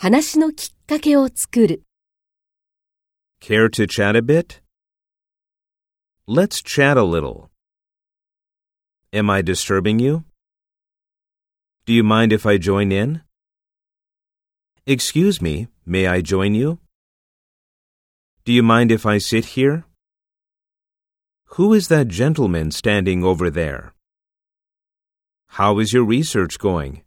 [0.00, 1.82] 話のきっかけを作る。
[3.42, 4.60] Care to chat a bit?
[6.24, 7.50] Let's chat a little.
[9.12, 10.22] Am I disturbing you?
[11.84, 13.22] Do you mind if I join in?
[14.86, 16.78] Excuse me, may I join you?
[18.44, 19.84] Do you mind if I sit here?
[21.56, 23.94] Who is that gentleman standing over there?
[25.58, 27.02] How is your research going?